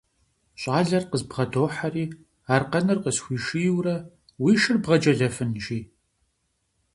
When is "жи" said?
5.63-5.79